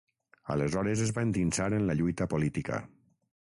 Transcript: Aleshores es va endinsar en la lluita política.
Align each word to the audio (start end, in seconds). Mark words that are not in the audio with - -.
Aleshores 0.53 1.03
es 1.05 1.11
va 1.19 1.27
endinsar 1.27 1.67
en 1.79 1.87
la 1.91 1.99
lluita 2.01 2.31
política. 2.35 2.83